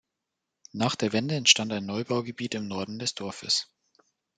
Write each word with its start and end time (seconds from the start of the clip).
Nach 0.73 0.95
der 0.95 1.13
Wende 1.13 1.35
entstand 1.35 1.71
ein 1.71 1.85
Neubaugebiet 1.85 2.55
im 2.55 2.67
Norden 2.67 2.97
des 2.97 3.13
Dorfes. 3.13 3.67